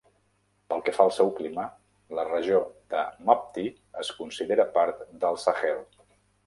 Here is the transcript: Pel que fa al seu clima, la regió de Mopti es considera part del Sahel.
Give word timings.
Pel 0.71 0.79
que 0.87 0.93
fa 0.95 1.03
al 1.09 1.13
seu 1.17 1.29
clima, 1.39 1.65
la 2.21 2.25
regió 2.31 2.63
de 2.95 3.05
Mopti 3.29 3.67
es 4.05 4.13
considera 4.23 4.71
part 4.81 5.07
del 5.27 5.41
Sahel. 5.49 5.89